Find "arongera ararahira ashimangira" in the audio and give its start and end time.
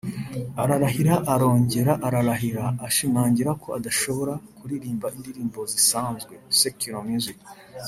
1.33-3.51